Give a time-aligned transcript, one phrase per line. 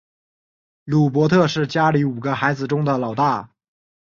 [0.85, 3.51] 鲁伯特是家里五个孩子中的老大。